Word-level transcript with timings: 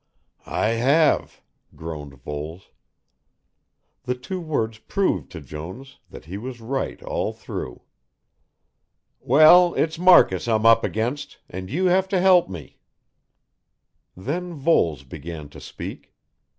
"I 0.47 0.69
have," 0.69 1.43
groaned 1.75 2.15
Voles. 2.23 2.71
The 4.05 4.15
two 4.15 4.39
words 4.41 4.79
proved 4.79 5.31
to 5.31 5.41
Jones 5.41 5.99
that 6.09 6.25
he 6.25 6.39
was 6.39 6.59
right 6.59 6.99
all 7.03 7.33
through. 7.33 7.83
"Well, 9.19 9.75
it's 9.75 9.99
Marcus 9.99 10.47
I'm 10.47 10.65
up 10.65 10.83
against, 10.83 11.37
and 11.47 11.69
you 11.69 11.85
have 11.85 12.07
to 12.09 12.19
help 12.19 12.49
me." 12.49 12.79
Then 14.17 14.55
Voles 14.55 15.03
began 15.03 15.49
to 15.49 15.61
speak. 15.61 16.11